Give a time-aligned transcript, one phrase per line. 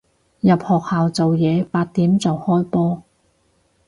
[0.39, 3.03] 入學校做嘢，八點就開波